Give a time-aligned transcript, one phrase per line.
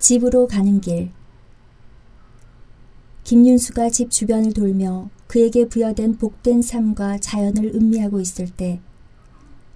[0.00, 1.10] 집으로 가는 길.
[3.24, 8.80] 김윤수가 집 주변을 돌며 그에게 부여된 복된 삶과 자연을 음미하고 있을 때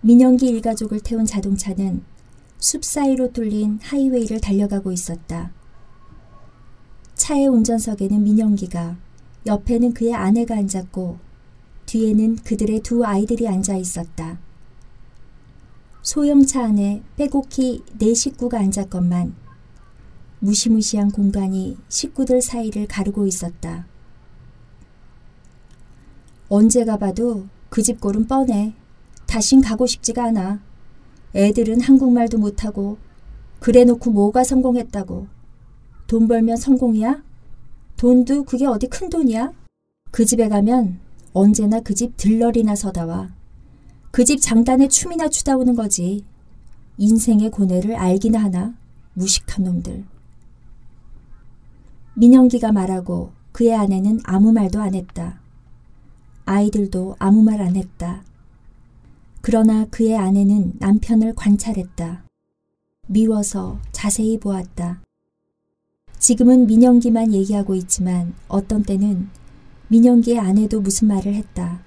[0.01, 2.03] 민영기 일가족을 태운 자동차는
[2.59, 5.53] 숲 사이로 뚫린 하이웨이를 달려가고 있었다.
[7.15, 8.97] 차의 운전석에는 민영기가
[9.47, 11.19] 옆에는 그의 아내가 앉았고
[11.85, 14.39] 뒤에는 그들의 두 아이들이 앉아 있었다.
[16.01, 19.44] 소형차 안에 빼곡히 네 식구가 앉았건만
[20.45, 23.87] 무시무시한 공간이 식구들 사이를 가르고 있었다.
[26.51, 28.75] 언제 가봐도 그 집 꼴은 뻔해.
[29.27, 30.61] 다신 가고 싶지가 않아.
[31.35, 32.99] 애들은 한국말도 못하고
[33.59, 35.27] 그래 놓고 뭐가 성공했다고.
[36.07, 37.23] 돈 벌면 성공이야?
[37.97, 39.51] 돈도 그게 어디 큰 돈이야?
[40.11, 41.01] 그 집에 가면
[41.33, 43.31] 언제나 그 집 들러리나 서다와.
[44.11, 46.23] 그 집 장단에 춤이나 추다 오는 거지.
[46.99, 48.75] 인생의 고뇌를 알기나 하나.
[49.15, 50.05] 무식한 놈들.
[52.15, 55.41] 민영기가 말하고 그의 아내는 아무 말도 안 했다.
[56.45, 58.23] 아이들도 아무 말 안 했다.
[59.41, 62.25] 그러나 그의 아내는 남편을 관찰했다.
[63.09, 65.01] 미워서 자세히 보았다.
[66.19, 69.29] 지금은 민영기만 얘기하고 있지만 어떤 때는
[69.89, 71.83] 민영기의 아내도 무슨 말을 했다.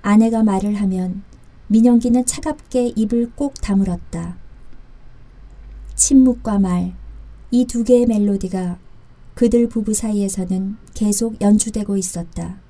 [0.00, 1.22] 아내가 말을 하면
[1.66, 4.36] 민영기는 차갑게 입을 꼭 다물었다.
[5.94, 6.94] 침묵과 말,
[7.50, 8.78] 이 두 개의 멜로디가
[9.42, 12.60] 그들 부부 사이에서는 계속 연주되고 있었다.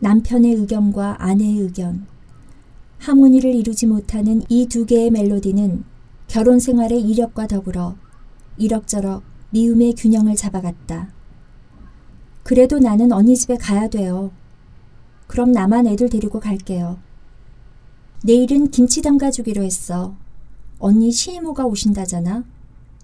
[0.00, 2.06] 남편의 의견과 아내의 의견,
[2.98, 5.84] 하모니를 이루지 못하는 이 두 개의 멜로디는
[6.28, 7.96] 결혼 생활의 이력과 더불어
[8.58, 9.22] 이럭저럭
[9.52, 11.14] 미움의 균형을 잡아갔다.
[12.42, 14.32] 그래도 나는 언니 집에 가야 돼요.
[15.28, 16.98] 그럼 나만 애들 데리고 갈게요.
[18.22, 20.14] 내일은 김치 담가주기로 했어.
[20.78, 22.44] 언니 시이모가 오신다잖아.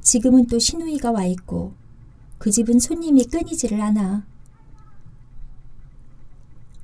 [0.03, 1.81] 지금은 또 신우이가 와 있고
[2.43, 4.27] 그 집은 손님이 끊이지를 않아.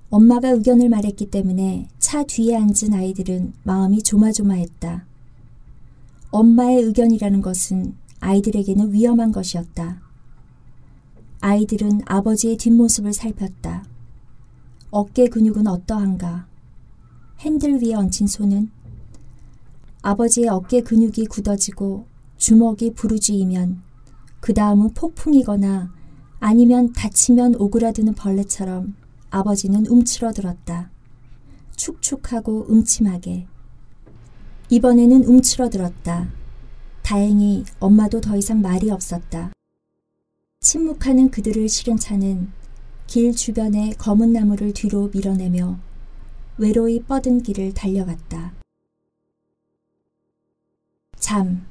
[0.08, 5.04] 엄마가 의견을 말했기 때문에 차 뒤에 앉은 아이들은 마음이 조마조마했다.
[6.30, 10.00] 엄마의 의견이라는 것은 아이들에게는 위험한 것이었다.
[11.40, 13.84] 아이들은 아버지의 뒷모습을 살폈다.
[14.92, 16.46] 어깨 근육은 어떠한가?
[17.40, 18.70] 핸들 위에 얹힌 손은?
[20.02, 22.06] 아버지의 어깨 근육이 굳어지고
[22.36, 23.87] 주먹이 부르짖으면
[24.48, 25.92] 그 다음은 폭풍이거나
[26.40, 28.94] 아니면 다치면 오그라드는 벌레처럼
[29.28, 30.90] 아버지는 움츠러들었다.
[31.76, 33.46] 축축하고 음침하게.
[34.70, 36.30] 이번에는 움츠러들었다.
[37.02, 39.52] 다행히 엄마도 더 이상 말이 없었다.
[40.60, 42.50] 침묵하는 그들을 실은 차는
[43.06, 45.78] 길 주변의 검은 나무를 뒤로 밀어내며
[46.56, 48.54] 외로이 뻗은 길을 달려갔다.
[51.18, 51.66] 잠.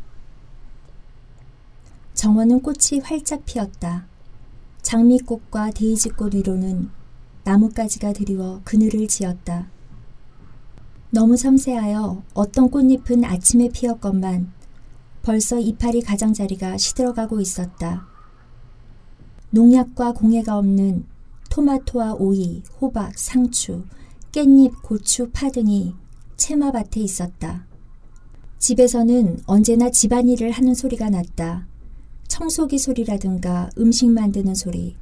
[2.17, 4.07] 정원은 꽃이 활짝 피었다.
[4.81, 6.89] 장미꽃과 데이지꽃 위로는
[7.43, 9.69] 나뭇가지가 드리워 그늘을 지었다.
[11.11, 14.51] 너무 섬세하여 어떤 꽃잎은 아침에 피었건만
[15.21, 18.07] 벌써 이파리 가장자리가 시들어가고 있었다.
[19.51, 21.05] 농약과 공해가 없는
[21.51, 23.83] 토마토와 오이, 호박, 상추,
[24.31, 25.93] 깻잎, 고추, 파 등이
[26.35, 27.67] 채마밭에 있었다.
[28.57, 31.67] 집에서는 언제나 집안일을 하는 소리가 났다.
[32.27, 34.95] 청소기 소리라든가 음식 만드는 소리,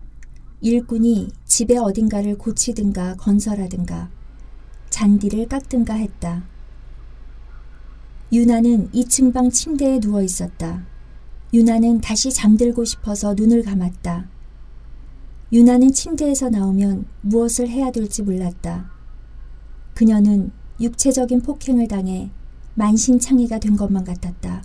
[0.61, 4.09] 일꾼이 집의 어딘가를 고치든가 건설하든가
[4.89, 6.47] 잔디를 깎든가 했다.
[8.31, 10.85] 유나는 2층 방 침대에 누워 있었다.
[11.53, 14.29] 유나는 다시 잠들고 싶어서 눈을 감았다.
[15.53, 18.89] 유나는 침대에서 나오면 무엇을 해야 될지 몰랐다.
[19.93, 22.31] 그녀는 육체적인 폭행을 당해
[22.73, 24.63] 만신창이가 된 것만 같았다.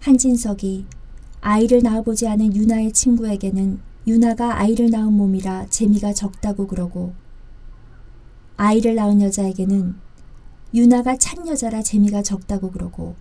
[0.00, 0.86] 한진석이
[1.42, 7.14] 아이를 낳아보지 않은 유나의 친구에게는 유나가 아이를 낳은 몸이라 재미가 적다고 그러고
[8.56, 9.96] 아이를 낳은 여자에게는
[10.72, 13.16] 유나가 찬 여자라 재미가 적다고 그러고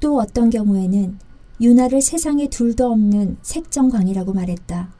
[0.00, 1.18] 또 어떤 경우에는
[1.60, 4.94] 유나를 세상에 둘도 없는 색정광이라고 말했다.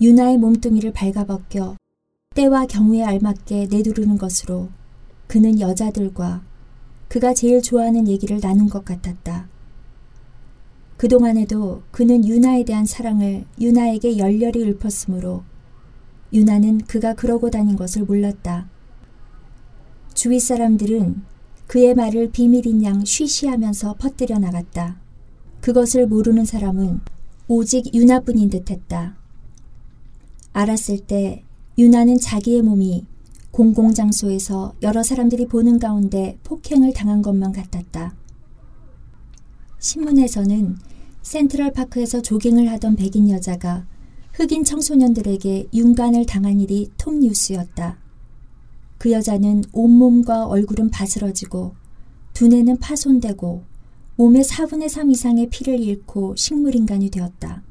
[0.00, 1.76] 유나의 몸뚱이를 발가벗겨
[2.34, 4.68] 때와 경우에 알맞게 내두르는 것으로
[5.26, 6.42] 그는 여자들과
[7.08, 9.48] 그가 제일 좋아하는 얘기를 나눈 것 같았다.
[10.98, 15.44] 그동안에도 그는 유나에 대한 사랑을 유나에게 열렬히 읊었으므로
[16.32, 18.68] 유나는 그가 그러고 다닌 것을 몰랐다.
[20.12, 21.22] 주위 사람들은
[21.68, 25.00] 그의 말을 비밀인 양 쉬쉬하면서 퍼뜨려 나갔다.
[25.60, 27.00] 그것을 모르는 사람은
[27.46, 29.16] 오직 유나뿐인 듯 했다.
[30.52, 31.44] 알았을 때
[31.78, 33.06] 유나는 자기의 몸이
[33.52, 38.16] 공공장소에서 여러 사람들이 보는 가운데 폭행을 당한 것만 같았다.
[39.78, 40.76] 신문에서는
[41.22, 43.86] 센트럴파크에서 조깅을 하던 백인 여자가
[44.32, 47.98] 흑인 청소년들에게 윤관을 당한 일이 톱뉴스였다.
[48.98, 51.74] 그 여자는 온몸과 얼굴은 바스러지고
[52.34, 53.62] 두뇌는 파손되고
[54.16, 57.62] 몸의 4분의 3 이상의 피를 잃고 식물인간이 되었다.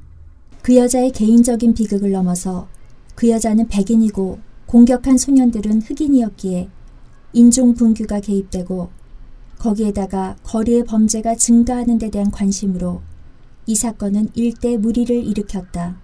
[0.62, 2.68] 그 여자의 개인적인 비극을 넘어서
[3.16, 6.70] 그 여자는 백인이고 공격한 소년들은 흑인이었기에
[7.34, 8.90] 인종 분규가 개입되고
[9.60, 13.02] 거기에다가 거리의 범죄가 증가하는 데 대한 관심으로
[13.66, 15.98] 이 사건은 일대 무리를 일으켰다.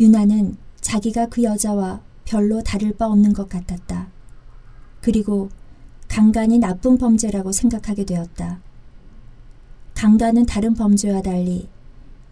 [0.00, 4.08] 유나는 자기가 그 여자와 별로 다를 바 없는 것 같았다.
[5.00, 5.50] 그리고
[6.08, 8.60] 강간이 나쁜 범죄라고 생각하게 되었다.
[9.94, 11.68] 강간은 다른 범죄와 달리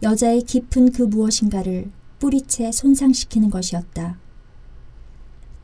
[0.01, 4.17] 여자의 깊은 그 무엇인가를 뿌리채 손상시키는 것이었다.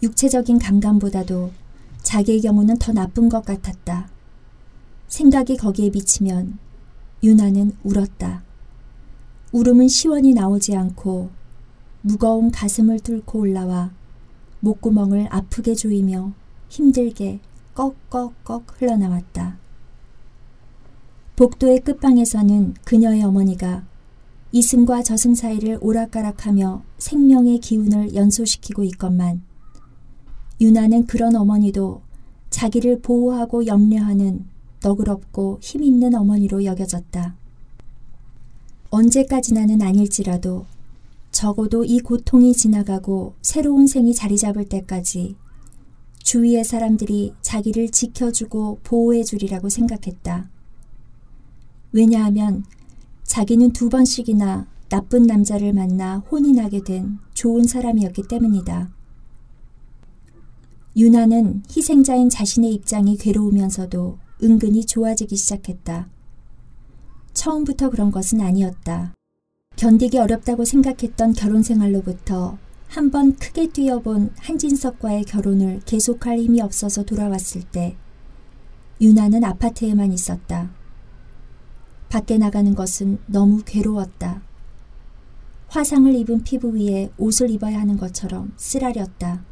[0.01, 1.51] 육체적인 강간보다도
[2.03, 4.09] 자기의 경우는 더 나쁜 것 같았다.
[5.09, 6.59] 생각이 거기에 미치면
[7.23, 8.43] 유나는 울었다.
[9.51, 11.31] 울음은 시원히 나오지 않고
[12.01, 13.91] 무거운 가슴을 뚫고 올라와
[14.59, 16.31] 목구멍을 아프게 조이며
[16.69, 17.39] 힘들게
[17.73, 19.57] 꺽꺽꺽 흘러나왔다.
[21.35, 23.85] 복도의 끝방에서는 그녀의 어머니가
[24.51, 29.41] 이승과 저승 사이를 오락가락하며 생명의 기운을 연소시키고 있건만
[30.61, 32.01] 유나는 그런 어머니도
[32.49, 34.45] 자기를 보호하고 염려하는
[34.83, 37.35] 너그럽고 힘있는 어머니로 여겨졌다.
[38.89, 40.65] 언제까지나는 아닐지라도
[41.31, 45.35] 적어도 이 고통이 지나가고 새로운 생이 자리 잡을 때까지
[46.23, 50.49] 주위의 사람들이 자기를 지켜주고 보호해 주리라고 생각했다.
[51.91, 52.65] 왜냐하면
[53.23, 58.89] 자기는 두 번씩이나 나쁜 남자를 만나 혼이 나게 된 좋은 사람이었기 때문이다.
[60.97, 66.09] 유나는 희생자인 자신의 입장이 괴로우면서도 은근히 좋아지기 시작했다.
[67.33, 69.13] 처음부터 그런 것은 아니었다.
[69.75, 72.57] 견디기 어렵다고 생각했던 결혼 생활로부터
[72.87, 77.95] 한 번 크게 뛰어본 한진석과의 결혼을 계속할 힘이 없어서 돌아왔을 때
[78.99, 80.71] 유나는 아파트에만 있었다.
[82.09, 84.41] 밖에 나가는 것은 너무 괴로웠다.
[85.67, 89.45] 화상을 입은 피부 위에 옷을 입어야 하는 것처럼 쓰라렸다.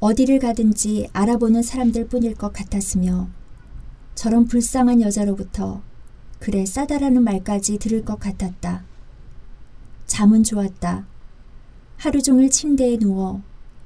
[0.00, 3.30] 어디를 가든지 알아보는 사람들 뿐일 것 같았으며
[4.18, 5.80] 저런 불쌍한 여자로부터
[6.40, 8.82] 그래 싸다라는 말까지 들을 것 같았다.
[10.08, 11.06] 잠은 좋았다.
[11.98, 13.42] 하루 종일 침대에 누워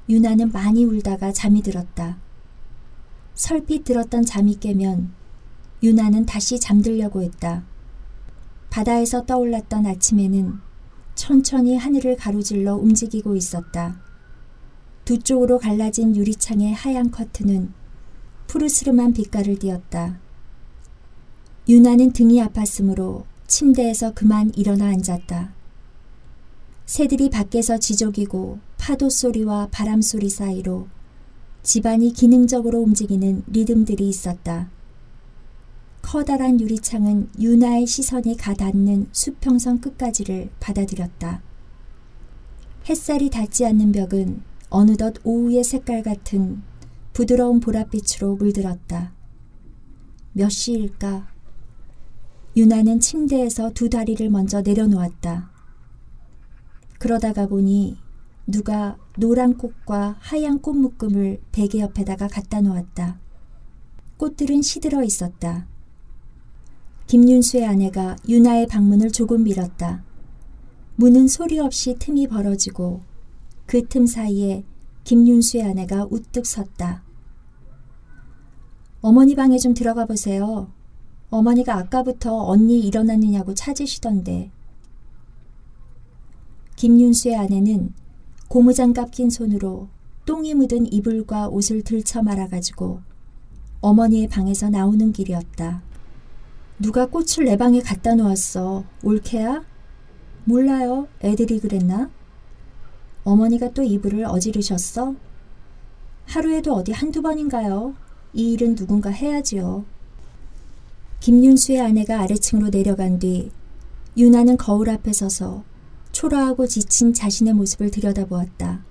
[0.08, 2.16] 유나는 많이 울다가 잠이 들었다.
[3.34, 5.12] 설핏 들었던 잠이 깨면
[5.82, 7.64] 유나는 다시 잠들려고 했다.
[8.70, 10.54] 바다에서 떠올랐던 아침에는
[11.14, 14.00] 천천히 하늘을 가로질러 움직이고 있었다.
[15.04, 17.81] 두 쪽으로 갈라진 유리창의 하얀 커튼은
[18.52, 20.20] 푸르스름한 빛깔을 띠었다.
[21.70, 25.54] 유나는 등이 아팠으므로 침대에서 그만 일어나 앉았다.
[26.84, 30.86] 새들이 밖에서 지저귀고 파도 소리와 바람 소리 사이로
[31.62, 34.68] 집안이 기능적으로 움직이는 리듬들이 있었다.
[36.02, 41.40] 커다란 유리창은 유나의 시선이 가닿는 수평선 끝까지를 받아들였다.
[42.86, 46.70] 햇살이 닿지 않는 벽은 어느덧 오후의 색깔 같은
[47.12, 49.12] 부드러운 보랏빛으로 물들었다.
[50.32, 51.28] 몇 시일까?
[52.56, 55.50] 유나는 침대에서 두 다리를 먼저 내려놓았다.
[56.98, 57.98] 그러다가 보니
[58.46, 63.20] 누가 노란 꽃과 하얀 꽃 묶음을 베개 옆에다가 갖다 놓았다.
[64.16, 65.66] 꽃들은 시들어 있었다.
[67.08, 70.02] 김윤수의 아내가 유나의 방문을 조금 밀었다.
[70.96, 73.02] 문은 소리 없이 틈이 벌어지고
[73.66, 74.64] 그 틈 사이에
[75.04, 77.02] 김윤수의 아내가 우뚝 섰다.
[79.00, 80.70] 어머니 방에 좀 들어가 보세요.
[81.30, 84.50] 어머니가 아까부터 언니 일어났느냐고 찾으시던데.
[86.76, 87.94] 김윤수의 아내는
[88.48, 89.88] 고무장갑 낀 손으로
[90.24, 93.00] 똥이 묻은 이불과 옷을 들쳐 말아가지고
[93.80, 95.82] 어머니의 방에서 나오는 길이었다.
[96.78, 98.84] 누가 꽃을 내 방에 갖다 놓았어.
[99.02, 99.64] 올케야?
[100.44, 101.08] 몰라요.
[101.22, 102.10] 애들이 그랬나?
[103.24, 105.14] 어머니가 또 이불을 어지르셨어?
[106.26, 107.94] 하루에도 어디 한두 번인가요?
[108.32, 109.84] 이 일은 누군가 해야지요.
[111.20, 113.50] 김윤수의 아내가 아래층으로 내려간 뒤
[114.16, 115.62] 유나는 거울 앞에 서서
[116.10, 118.84] 초라하고 지친 자신의 모습을 들여다보았다.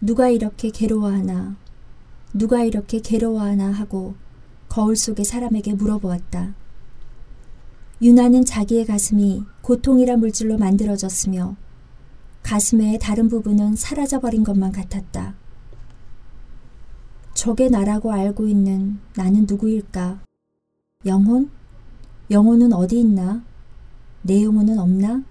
[0.00, 1.56] 누가 이렇게 괴로워하나,
[2.32, 4.14] 누가 이렇게 괴로워하나 하고
[4.68, 6.54] 거울 속의 사람에게 물어보았다.
[8.02, 11.56] 유나는 자기의 가슴이 고통이란 물질로 만들어졌으며
[12.46, 15.34] 가슴의 다른 부분은 사라져버린 것만 같았다.
[17.34, 20.20] 저게 나라고 알고 있는 나는 누구일까?
[21.06, 21.50] 영혼?
[22.30, 23.42] 영혼은 어디 있나?
[24.22, 25.24] 내 영혼은 없나?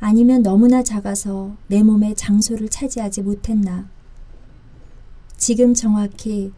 [0.00, 3.88] 아니면 너무나 작아서 내 몸에 장소를 차지하지 못했나?
[5.36, 6.52] 지금 정확히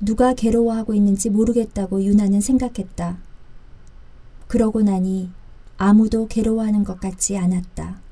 [0.00, 3.16] 누가 괴로워하고 있는지 모르겠다고 유나는 생각했다.
[4.48, 5.30] 그러고 나니
[5.78, 8.11] 아무도 괴로워하는 것 같지 않았다.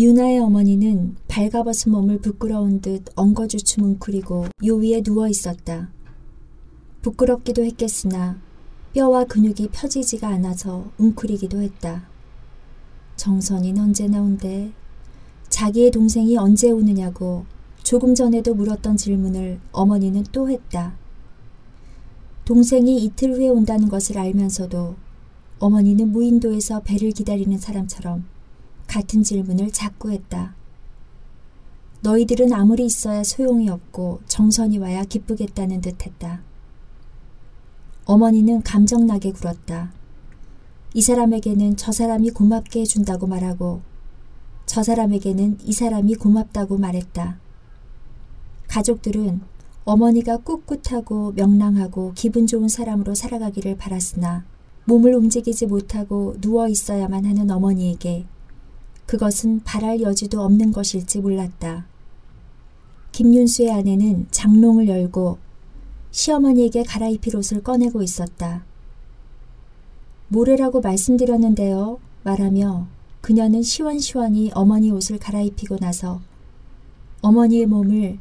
[0.00, 5.90] 유나의 어머니는 발가벗은 몸을 부끄러운 듯 엉거주춤 웅크리고 요 위에 누워 있었다.
[7.02, 8.40] 부끄럽기도 했겠으나
[8.94, 12.08] 뼈와 근육이 펴지지가 않아서 웅크리기도 했다.
[13.16, 14.72] 정선이 언제 나온대?
[15.50, 17.44] 자기의 동생이 언제 오느냐고
[17.82, 20.96] 조금 전에도 물었던 질문을 어머니는 또 했다.
[22.46, 24.96] 동생이 이틀 후에 온다는 것을 알면서도
[25.58, 28.39] 어머니는 무인도에서 배를 기다리는 사람처럼
[28.90, 30.56] 같은 질문을 자꾸 했다.
[32.02, 36.42] 너희들은 아무리 있어야 소용이 없고 정선이 와야 기쁘겠다는 듯 했다.
[38.04, 39.92] 어머니는 감정나게 굴었다.
[40.92, 43.82] 이 사람에게는 저 사람이 고맙게 해준다고 말하고
[44.66, 47.38] 저 사람에게는 이 사람이 고맙다고 말했다.
[48.66, 49.40] 가족들은
[49.84, 54.44] 어머니가 꿋꿋하고 명랑하고 기분 좋은 사람으로 살아가기를 바랐으나
[54.86, 58.26] 몸을 움직이지 못하고 누워 있어야만 하는 어머니에게
[59.10, 61.84] 그것은 바랄 여지도 없는 것일지 몰랐다.
[63.10, 65.38] 김윤수의 아내는 장롱을 열고
[66.12, 68.64] 시어머니에게 갈아입힐 옷을 꺼내고 있었다.
[70.28, 71.98] 모래라고 말씀드렸는데요.
[72.22, 72.86] 말하며
[73.20, 76.20] 그녀는 시원시원히 어머니 옷을 갈아입히고 나서
[77.20, 78.20] 어머니의 몸을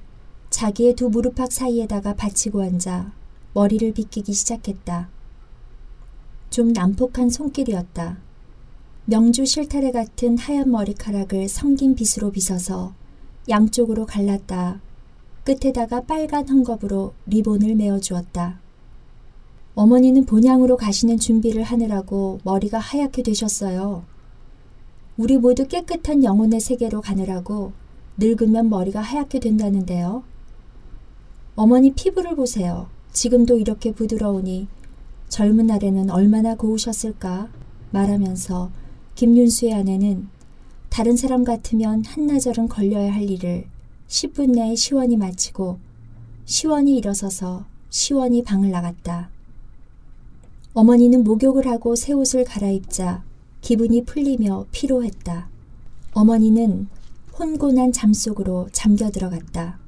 [0.50, 3.13] 자기의 두 무릎팍 사이에다가 받치고 앉아
[3.53, 5.08] 머리를 빗기기 시작했다.
[6.50, 8.28] 좀 난폭한 손길이었다.
[9.10, 12.94] 명주 실타래 같은 하얀 머리카락을 성긴 빗으로 빗어서
[13.50, 14.82] 양쪽으로 갈랐다.
[15.44, 18.60] 끝에다가 빨간 헝겊으로 리본을 메어 주었다.
[19.74, 24.04] 어머니는 본향으로 가시는 준비를 하느라고 머리가 하얗게 되셨어요.
[25.18, 27.72] 우리 모두 깨끗한 영혼의 세계로 가느라고
[28.18, 30.22] 늙으면 머리가 하얗게 된다는데요.
[31.56, 32.89] 어머니 피부를 보세요.
[33.12, 34.68] 지금도 이렇게 부드러우니
[35.30, 37.50] 젊은 날에는 얼마나 고우셨을까
[37.89, 38.70] 말하면서
[39.20, 40.30] 김윤수의 아내는
[40.88, 43.66] 다른 사람 같으면 한나절은 걸려야 할 일을
[44.08, 45.78] 10분 내에 시원히 마치고
[46.46, 49.30] 시원히 일어서서 시원히 방을 나갔다.
[50.74, 53.26] 어머니는 목욕을 하고 새 옷을 갈아입자
[53.60, 55.50] 기분이 풀리며 피로했다.
[56.14, 56.88] 어머니는
[57.38, 59.80] 혼곤한 잠 속으로 잠겨 들어갔다.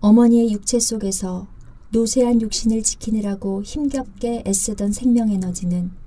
[0.00, 1.48] 어머니의 육체 속에서
[1.90, 6.05] 노쇠한 육신을 지키느라고 힘겹게 애쓰던 생명에너지는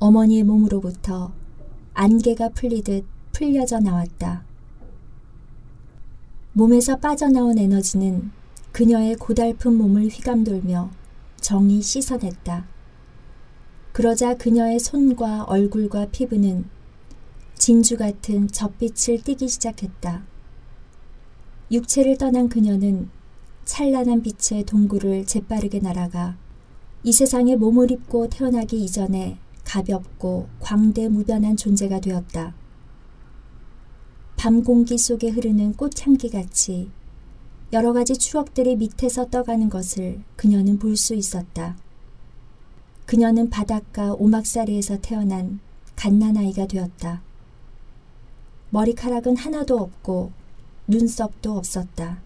[0.00, 1.30] 어머니의 몸으로부터
[1.92, 4.44] 안개가 풀리듯 풀려져 나왔다.
[6.54, 8.30] 몸에서 빠져나온 에너지는
[8.72, 10.90] 그녀의 고달픈 몸을 휘감돌며
[11.40, 12.66] 정이 씻어냈다.
[13.92, 16.64] 그러자 그녀의 손과 얼굴과 피부는
[17.56, 20.22] 진주 같은 젖빛을 띠기 시작했다.
[21.70, 23.10] 육체를 떠난 그녀는
[23.66, 26.38] 찬란한 빛의 동굴을 재빠르게 날아가
[27.02, 29.38] 이 세상에 몸을 입고 태어나기 이전에
[29.70, 32.54] 가볍고 광대무변한 존재가 되었다.
[34.36, 36.90] 밤 공기 속에 흐르는 꽃향기 같이
[37.72, 41.76] 여러 가지 추억들이 밑에서 떠가는 것을 그녀는 볼 수 있었다.
[43.06, 45.60] 그녀는 바닷가 오막살이에서 태어난
[45.94, 47.22] 갓난아이가 되었다.
[48.70, 50.32] 머리카락은 하나도 없고
[50.88, 52.20] 눈썹도 없었다.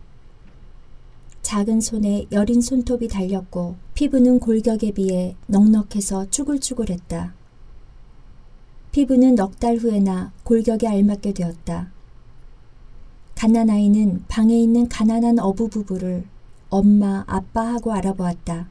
[1.45, 7.35] 작은 손에 여린 손톱이 달렸고 피부는 골격에 비해 넉넉해서 쭈글쭈글했다.
[8.91, 11.93] 피부는 넉 달 후에나 골격에 알맞게 되었다.
[13.35, 16.25] 갓난아이는 방에 있는 가난한 어부 부부를
[16.71, 18.71] 엄마, 아빠하고 알아보았다.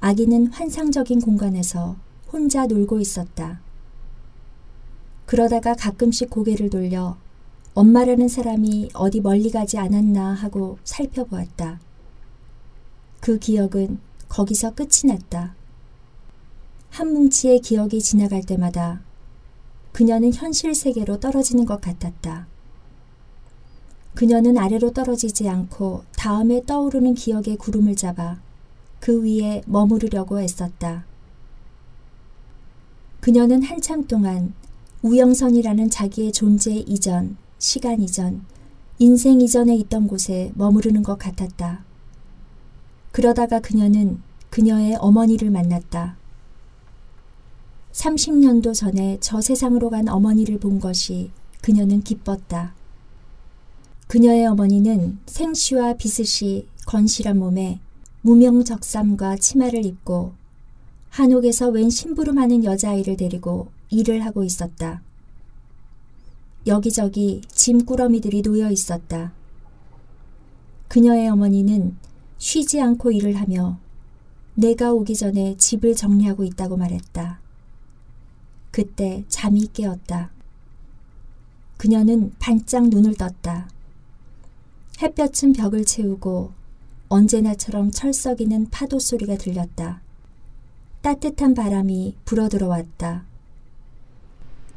[0.00, 1.96] 아기는 환상적인 공간에서
[2.32, 3.60] 혼자 놀고 있었다.
[5.24, 7.16] 그러다가 가끔씩 고개를 돌려
[7.74, 11.80] 엄마라는 사람이 어디 멀리 가지 않았나 하고 살펴보았다.
[13.20, 13.98] 그 기억은
[14.28, 15.54] 거기서 끝이 났다.
[16.90, 19.00] 한 뭉치의 기억이 지나갈 때마다
[19.92, 22.46] 그녀는 현실 세계로 떨어지는 것 같았다.
[24.14, 28.40] 그녀는 아래로 떨어지지 않고 다음에 떠오르는 기억의 구름을 잡아
[29.00, 31.06] 그 위에 머무르려고 애썼다.
[33.20, 34.52] 그녀는 한참 동안
[35.02, 38.44] 우영선이라는 자기의 존재 이전, 시간 이전,
[38.98, 41.84] 인생 이전에 있던 곳에 머무르는 것 같았다.
[43.12, 46.16] 그러다가 그녀는 그녀의 어머니를 만났다.
[47.92, 52.74] 30년도 전에 저 세상으로 간 어머니를 본 것이 그녀는 기뻤다.
[54.08, 57.78] 그녀의 어머니는 생쉬와 비스시 건실한 몸에
[58.22, 60.32] 무명적삼과 치마를 입고
[61.10, 65.00] 한옥에서 웬 심부름하는 여자아이를 데리고 일을 하고 있었다.
[66.66, 69.32] 여기저기 짐꾸러미들이 놓여 있었다.
[70.88, 71.96] 그녀의 어머니는
[72.38, 73.78] 쉬지 않고 일을 하며
[74.54, 77.40] 내가 오기 전에 집을 정리하고 있다고 말했다.
[78.70, 80.30] 그때 잠이 깨었다.
[81.78, 83.68] 그녀는 반짝 눈을 떴다.
[85.00, 86.52] 햇볕은 벽을 채우고
[87.08, 90.00] 언제나처럼 철썩이는 파도 소리가 들렸다.
[91.00, 93.24] 따뜻한 바람이 불어 들어왔다.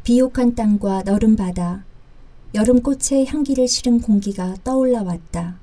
[0.05, 1.83] 비옥한 땅과 너른 바다,
[2.53, 5.57] 여름 꽃의 향기를 실은 공기가 떠올라 왔다.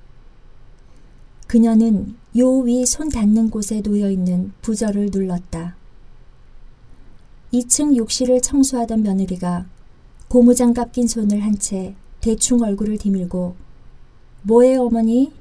[1.47, 5.77] 그녀는 요 위 손 닿는 곳에 놓여 있는 부절을 눌렀다.
[7.53, 9.67] 2층 욕실을 청소하던 며느리가
[10.27, 13.55] 고무장갑 낀 손을 한 채 대충 얼굴을 디밀고
[14.43, 15.33] 뭐해 어머니?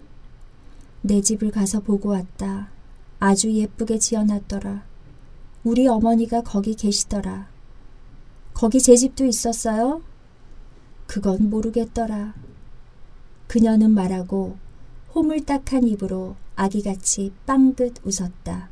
[1.01, 2.69] 내 집을 가서 보고 왔다.
[3.19, 4.83] 아주 예쁘게 지어놨더라.
[5.63, 7.50] 우리 어머니가 거기 계시더라.
[8.53, 10.01] 거기 제 집도 있었어요?
[11.07, 12.33] 그건 모르겠더라.
[13.47, 14.57] 그녀는 말하고
[15.13, 18.70] 호물딱한 입으로 아기같이 빵긋 웃었다.